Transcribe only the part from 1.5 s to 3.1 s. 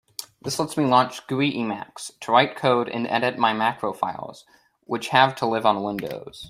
Emacs to write code and